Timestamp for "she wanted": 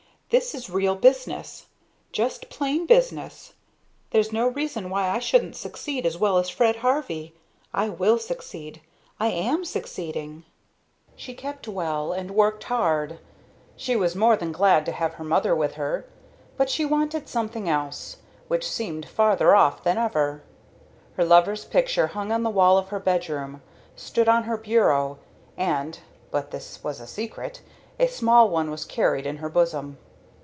16.69-17.27